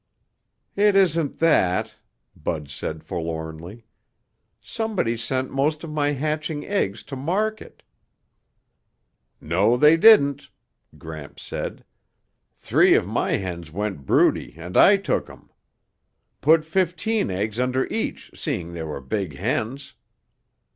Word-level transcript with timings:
"It 0.75 0.95
isn't 0.95 1.37
that," 1.37 1.95
Bud 2.35 2.71
said 2.71 3.03
forlornly. 3.03 3.85
"Somebody 4.59 5.15
sent 5.15 5.51
most 5.51 5.83
of 5.83 5.91
my 5.91 6.13
hatching 6.13 6.65
eggs 6.65 7.03
to 7.03 7.15
market." 7.15 7.83
"No 9.39 9.77
they 9.77 9.97
didn't," 9.97 10.49
Gramps 10.97 11.43
said. 11.43 11.85
"Three 12.57 12.95
of 12.95 13.05
my 13.05 13.33
hens 13.33 13.71
went 13.71 14.07
broody 14.07 14.55
and 14.57 14.75
I 14.75 14.97
took 14.97 15.29
'em. 15.29 15.51
Put 16.41 16.65
fifteen 16.65 17.29
eggs 17.29 17.59
under 17.59 17.85
each, 17.93 18.31
seeing 18.33 18.73
they 18.73 18.81
were 18.81 19.01
big 19.01 19.35
hens." 19.35 19.93